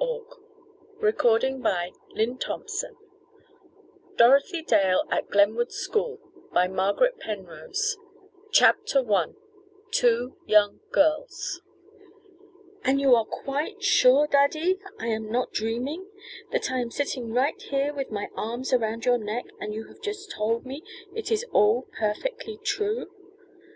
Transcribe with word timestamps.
MISS 0.00 0.06
CRANE 1.00 1.14
AND 1.42 1.60
VIOLA 1.60 1.60
XXIII. 1.60 1.60
THE 2.14 2.28
REAL 2.28 2.38
STORY 2.70 2.94
DOROTHY 4.16 4.62
DALE 4.62 5.04
AT 5.10 5.28
GLENWOOD 5.28 5.72
SCHOOL 5.72 6.20
CHAPTER 8.52 9.02
I 9.12 9.26
TWO 9.90 10.36
YOUNG 10.46 10.78
GIRLS 10.92 11.62
"And 12.84 13.00
you 13.00 13.16
are 13.16 13.24
quite 13.24 13.82
sure, 13.82 14.28
daddy, 14.28 14.78
I 15.00 15.08
am 15.08 15.32
not 15.32 15.50
dreaming? 15.50 16.06
That 16.52 16.70
I 16.70 16.78
am 16.78 16.92
sitting 16.92 17.32
right 17.32 17.60
here 17.60 17.92
with 17.92 18.12
my 18.12 18.28
arms 18.36 18.72
around 18.72 19.04
your 19.04 19.18
neck, 19.18 19.46
and 19.58 19.74
you 19.74 19.86
have 19.88 20.00
just 20.00 20.30
told 20.30 20.64
me 20.64 20.84
it 21.16 21.32
is 21.32 21.44
all 21.50 21.88
perfectly 21.98 22.56
true?" 22.62 23.10